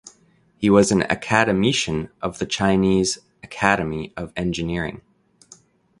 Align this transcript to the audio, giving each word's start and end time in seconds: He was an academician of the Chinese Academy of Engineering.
He 0.57 0.67
was 0.67 0.91
an 0.91 1.03
academician 1.11 2.09
of 2.23 2.39
the 2.39 2.47
Chinese 2.47 3.19
Academy 3.43 4.11
of 4.17 4.33
Engineering. 4.35 5.03